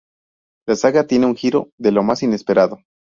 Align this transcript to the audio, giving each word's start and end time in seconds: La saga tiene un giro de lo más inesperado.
La 0.67 0.75
saga 0.75 1.05
tiene 1.05 1.27
un 1.27 1.35
giro 1.35 1.69
de 1.77 1.91
lo 1.91 2.01
más 2.01 2.23
inesperado. 2.23 2.79